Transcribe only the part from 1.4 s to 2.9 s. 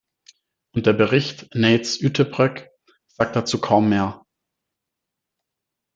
Neyts-Uyttebroeck